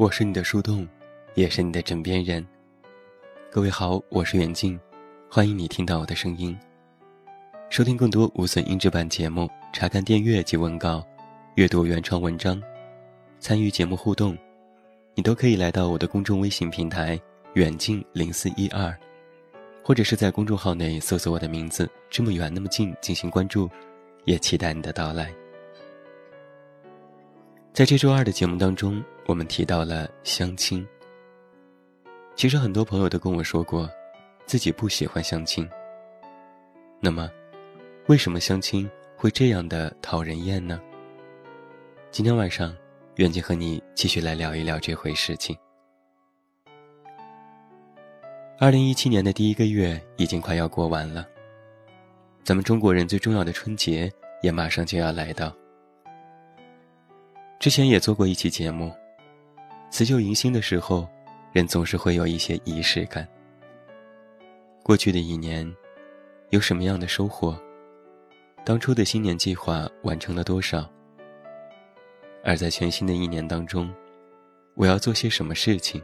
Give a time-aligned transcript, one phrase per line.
[0.00, 0.88] 我是你的树洞，
[1.34, 2.42] 也是你的枕边人。
[3.50, 4.80] 各位好，我是远近，
[5.28, 6.58] 欢迎你听到我的声音。
[7.68, 11.06] 收听更多无损音质版节目，查看电阅及文稿，
[11.56, 12.58] 阅读原创文章，
[13.40, 14.34] 参与节目互动，
[15.14, 17.20] 你都可以来到我的公众微信平台
[17.52, 18.98] “远近零四一二”，
[19.84, 23.68] 或者是在公众号内搜索我的名字“这么远那么近”进行关注，
[24.24, 25.30] 也期待你的到来。
[27.72, 30.86] 在这周二的节目当中，我们提到了相亲。
[32.34, 33.88] 其实很多朋友都跟我说过，
[34.44, 35.68] 自己不喜欢相亲。
[36.98, 37.30] 那么，
[38.08, 40.80] 为什么相亲会这样的讨人厌呢？
[42.10, 42.76] 今天晚上，
[43.16, 45.56] 远近和你继续来聊一聊这回事情。
[48.58, 51.24] 二零一七年的第一个月已经快要过完了，
[52.42, 55.54] 咱们中国人最重要的春节也马上就要来到。
[57.60, 58.90] 之前也做过一期节目，
[59.90, 61.06] 辞旧迎新的时候，
[61.52, 63.28] 人总是会有一些仪式感。
[64.82, 65.70] 过去的一年，
[66.48, 67.54] 有什么样的收获？
[68.64, 70.90] 当初的新年计划完成了多少？
[72.42, 73.92] 而在全新的一年当中，
[74.74, 76.02] 我要做些什么事情，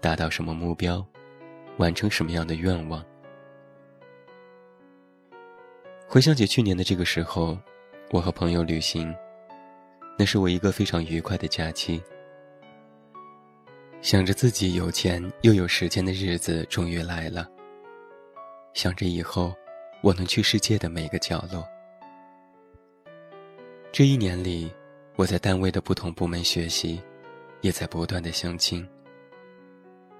[0.00, 1.04] 达到什么目标，
[1.78, 3.04] 完成什么样的愿望？
[6.06, 7.58] 回想起去年的这个时候，
[8.12, 9.12] 我和朋友旅行。
[10.18, 12.02] 那是我一个非常愉快的假期。
[14.02, 17.48] 想着自己有钱又有时间的日子终于来了。
[18.74, 19.54] 想着以后
[20.02, 21.64] 我能去世界的每个角落。
[23.92, 24.70] 这一年里，
[25.16, 27.00] 我在单位的不同部门学习，
[27.60, 28.86] 也在不断的相亲。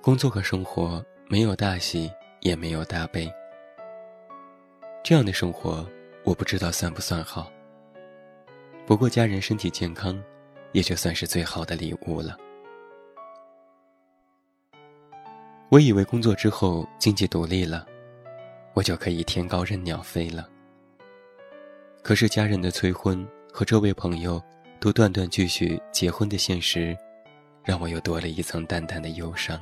[0.00, 3.32] 工作和生活没有大喜，也没有大悲。
[5.02, 5.88] 这样的生活，
[6.24, 7.50] 我不知道算不算好。
[8.86, 10.22] 不过家人身体健康，
[10.72, 12.36] 也就算是最好的礼物了。
[15.70, 17.86] 我以为工作之后经济独立了，
[18.74, 20.46] 我就可以天高任鸟飞了。
[22.02, 24.40] 可是家人的催婚和周围朋友
[24.78, 26.94] 都断断续续结婚的现实，
[27.64, 29.58] 让我又多了一层淡淡的忧伤。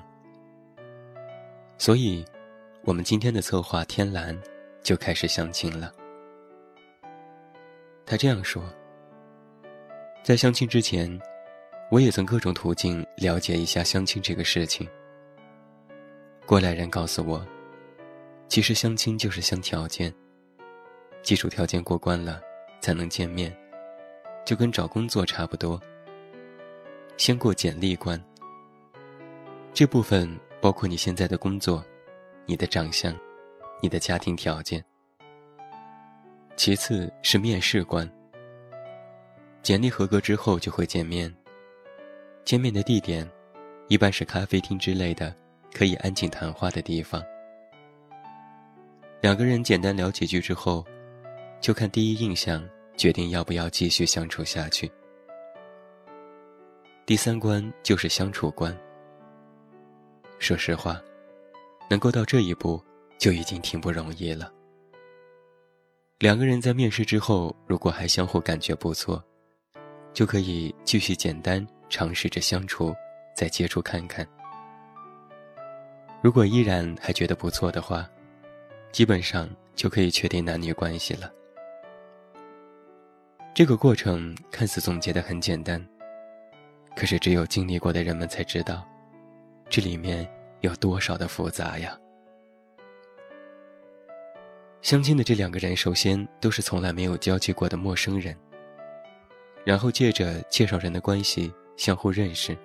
[1.79, 2.25] 所以，
[2.83, 4.37] 我们今天的策划天蓝
[4.83, 5.93] 就开始相亲了。
[8.05, 8.61] 他这样说。
[10.23, 11.21] 在相亲之前，
[11.91, 14.89] 我也曾各种途径了解一下相亲这个事情。
[16.47, 17.45] 过来人告诉我，
[18.47, 20.15] 其实相亲就是相条件，
[21.25, 22.41] 基础条件过关了
[22.81, 23.53] 才能见面，
[24.45, 25.81] 就跟找工作差不多。
[27.17, 28.23] 先过简历关，
[29.75, 31.85] 这部分包括你现在的工作、
[32.47, 33.13] 你的长相、
[33.81, 34.85] 你的家庭条件。
[36.57, 38.09] 其次是面试关。
[39.63, 41.33] 简历合格之后就会见面。
[42.45, 43.29] 见面的地点，
[43.87, 45.33] 一般是咖啡厅之类的，
[45.73, 47.23] 可以安静谈话的地方。
[49.21, 50.85] 两个人简单聊几句之后，
[51.61, 54.91] 就看第一印象，决定要不要继续相处下去。
[57.07, 58.77] 第三关就是相处关。
[60.41, 61.01] 说实话，
[61.89, 62.83] 能够到这一步，
[63.17, 64.53] 就已经挺不容易了。
[66.19, 69.25] 两个人在面试之后，如果还相互感觉不错。
[70.13, 72.95] 就可以继续简单尝试着相处，
[73.35, 74.27] 再接触看看。
[76.21, 78.09] 如果依然还觉得不错的话，
[78.93, 81.33] 基本上就可以确定男女关系了。
[83.55, 85.85] 这个过程看似总结的很简单，
[86.97, 88.87] 可是只有经历过的人们才知道，
[89.69, 90.29] 这里面
[90.61, 91.99] 有多少的复杂呀！
[94.81, 98.37] 相亲的这两个人，首先都是从来没有交际过的陌生人。
[99.65, 102.57] 然后借着介绍人的关系相互认识，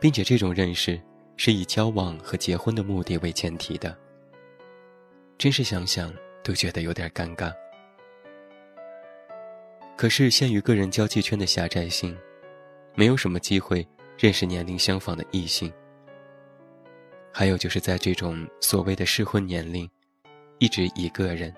[0.00, 1.00] 并且这种认识
[1.36, 3.96] 是以交往和结婚的目的为前提的。
[5.38, 6.12] 真是想想
[6.42, 7.52] 都觉得有点尴尬。
[9.96, 12.16] 可是限于个人交际圈的狭窄性，
[12.96, 13.86] 没有什么机会
[14.18, 15.72] 认识年龄相仿的异性。
[17.32, 19.88] 还有就是在这种所谓的适婚年龄，
[20.58, 21.54] 一直一个人，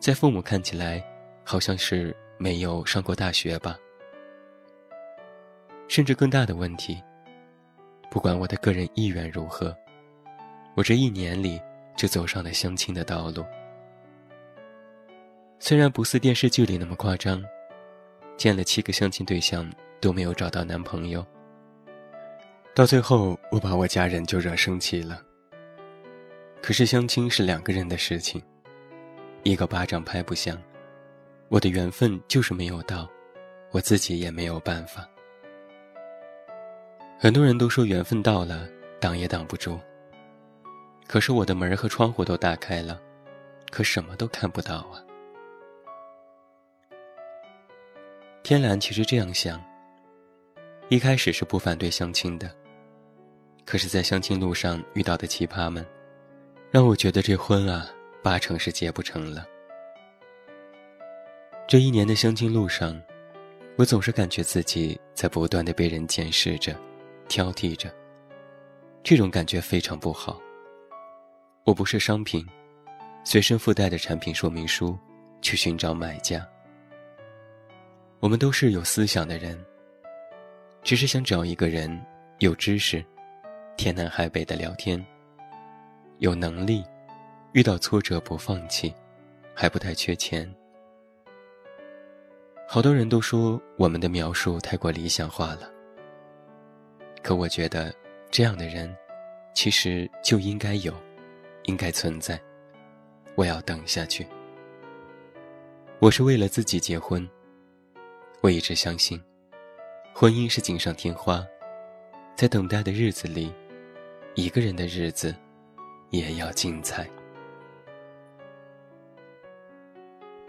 [0.00, 1.04] 在父母看起来，
[1.44, 2.16] 好像是。
[2.38, 3.76] 没有上过大学吧？
[5.88, 7.02] 甚至更大的问题，
[8.10, 9.76] 不管我的个人意愿如何，
[10.74, 11.60] 我这一年里
[11.96, 13.44] 就走上了相亲的道路。
[15.58, 17.42] 虽然不似电视剧里那么夸张，
[18.36, 19.68] 见了七个相亲对象
[20.00, 21.26] 都没有找到男朋友。
[22.74, 25.20] 到最后，我把我家人就惹生气了。
[26.62, 28.40] 可是相亲是两个人的事情，
[29.42, 30.56] 一个巴掌拍不响。
[31.48, 33.08] 我的缘分就是没有到，
[33.70, 35.08] 我自己也没有办法。
[37.18, 38.68] 很多人都说缘分到了，
[39.00, 39.80] 挡也挡不住。
[41.06, 43.00] 可是我的门和窗户都打开了，
[43.70, 45.02] 可什么都看不到啊。
[48.42, 49.58] 天蓝其实这样想。
[50.90, 52.50] 一开始是不反对相亲的，
[53.66, 55.84] 可是，在相亲路上遇到的奇葩们，
[56.70, 57.86] 让我觉得这婚啊，
[58.22, 59.46] 八成是结不成了。
[61.68, 62.98] 这一年的相亲路上，
[63.76, 66.74] 我总是感觉自己在不断的被人检视着、
[67.28, 67.94] 挑剔着，
[69.02, 70.40] 这种感觉非常不好。
[71.64, 72.42] 我不是商品，
[73.22, 74.98] 随身附带的产品说明书，
[75.42, 76.42] 去寻找买家。
[78.20, 79.62] 我们都是有思想的人。
[80.82, 82.02] 只是想找一个人，
[82.38, 83.04] 有知识，
[83.76, 85.04] 天南海北的聊天，
[86.20, 86.82] 有能力，
[87.52, 88.94] 遇到挫折不放弃，
[89.54, 90.50] 还不太缺钱。
[92.70, 95.72] 好多人都说我们的描述太过理想化了，
[97.22, 97.94] 可我觉得
[98.30, 98.94] 这样的人，
[99.54, 100.92] 其实就应该有，
[101.62, 102.38] 应该存在。
[103.36, 104.28] 我要等下去。
[105.98, 107.26] 我是为了自己结婚，
[108.42, 109.18] 我一直相信。
[110.12, 111.42] 婚姻是锦上添花，
[112.36, 113.50] 在等待的日子里，
[114.34, 115.34] 一个人的日子
[116.10, 117.08] 也要精彩。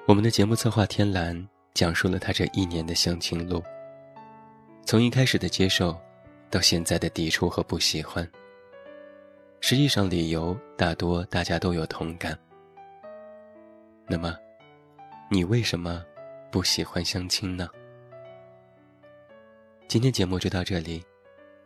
[0.06, 1.48] 我们的节目策划天蓝
[1.80, 3.64] 讲述了他这一年的相亲路，
[4.84, 5.98] 从一开始的接受，
[6.50, 8.30] 到现在的抵触和不喜欢。
[9.62, 12.38] 实际上，理由大多大家都有同感。
[14.10, 14.36] 那么，
[15.31, 16.04] 你为什么
[16.52, 17.70] 不喜欢相亲呢？
[19.88, 21.02] 今天节目就到这里，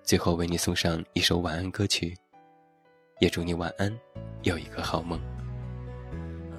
[0.03, 2.15] 最后为你送上一首晚安歌曲，
[3.19, 3.91] 也祝你晚安，
[4.43, 5.19] 有一个好梦。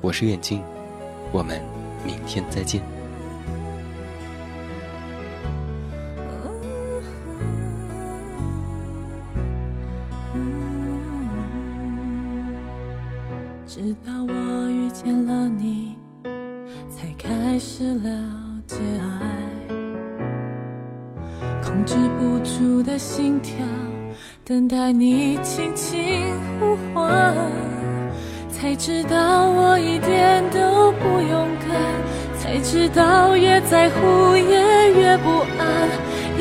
[0.00, 0.60] 我是远近，
[1.30, 1.62] 我们
[2.04, 2.82] 明天再见。
[17.54, 18.10] 开始了
[18.66, 19.30] 解爱。
[21.62, 23.54] 控制不住的心跳，
[24.44, 25.96] 等待你轻轻
[26.58, 27.32] 呼唤，
[28.50, 31.78] 才知道我一点都不勇敢，
[32.40, 35.88] 才知道越在乎也越不安。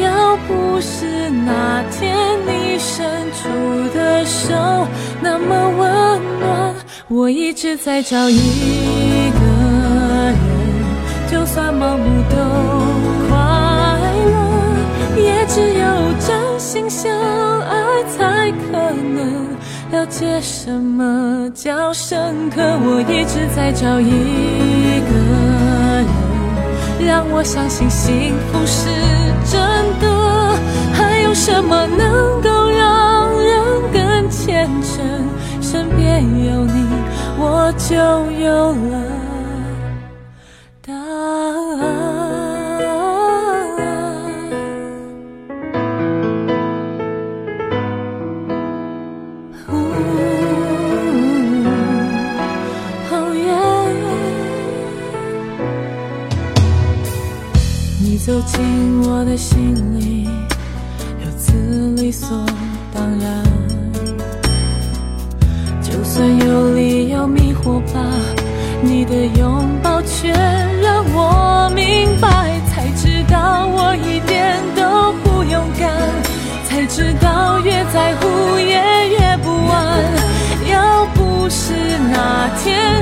[0.01, 2.17] 要不是那天
[2.47, 3.47] 你伸出
[3.95, 4.51] 的手
[5.21, 6.73] 那么温暖，
[7.07, 9.52] 我一直在找一个，
[11.53, 12.35] 算盲目都
[13.29, 13.37] 快
[14.25, 15.21] 乐。
[15.21, 15.85] 也只有
[16.19, 17.11] 真心相
[17.61, 19.45] 爱，才可能
[19.91, 22.59] 了解什么叫深刻。
[22.59, 25.13] 我一直在找一个
[26.97, 28.89] 人，让我相信幸福是
[29.45, 29.61] 真
[30.01, 30.07] 的。
[30.95, 33.53] 还有什么能够让人
[33.93, 35.05] 更虔诚？
[35.61, 36.87] 身边有你，
[37.37, 37.93] 我就
[38.43, 39.22] 有了
[59.33, 60.29] 的心里，
[61.19, 61.55] 如此
[61.99, 62.45] 理所
[62.93, 63.43] 当然。
[65.81, 67.99] 就算有理由迷惑吧，
[68.83, 70.31] 你的拥抱却
[70.83, 75.89] 让我明白，才知道我一点都不勇敢，
[76.67, 78.75] 才知道越在乎也
[79.09, 80.13] 越不安。
[80.71, 81.73] 要不是
[82.11, 83.01] 那天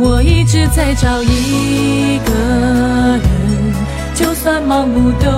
[0.00, 2.32] 我一直在找一个
[3.18, 3.74] 人，
[4.14, 5.28] 就算盲目都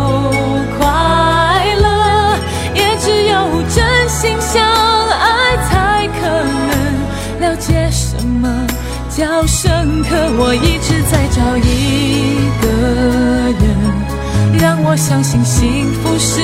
[0.79, 2.37] 快乐，
[2.75, 6.29] 也只有真心相爱才可
[6.69, 8.67] 能了解什么
[9.09, 10.15] 叫深刻。
[10.39, 12.69] 我一直在找一个
[13.65, 16.39] 人，让我相信幸福是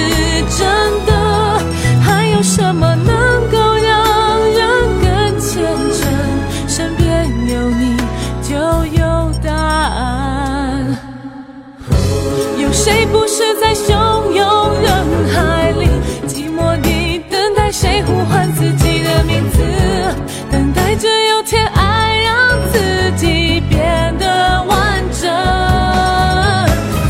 [0.57, 0.67] 真
[1.05, 1.13] 的。
[2.03, 2.86] 还有什么
[12.87, 15.89] 谁不是在汹涌人海里，
[16.29, 19.59] 寂寞地等待谁呼唤自己的名字，
[20.53, 25.29] 等待着有天爱让自己变得完整。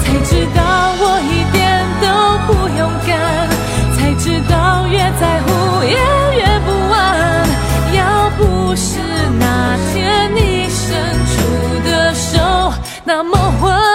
[0.00, 0.62] 才知道
[0.98, 2.06] 我一点都
[2.46, 3.46] 不勇敢，
[3.98, 5.92] 才知道越在乎也
[6.38, 7.46] 越不安。
[7.92, 8.98] 要不是
[9.38, 10.96] 那天你伸
[11.34, 11.36] 出
[11.86, 12.72] 的手
[13.04, 13.85] 那么温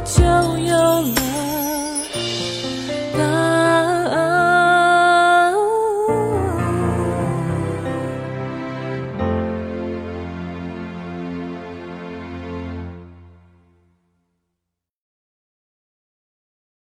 [0.00, 0.22] 就
[0.58, 1.35] 有了